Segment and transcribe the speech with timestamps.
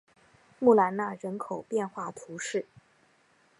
[0.57, 2.65] 穆兰纳人口变化图示